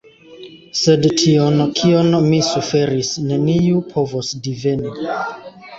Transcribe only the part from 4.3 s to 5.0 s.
diveni.